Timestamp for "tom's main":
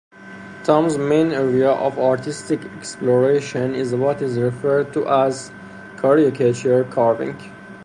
0.63-1.29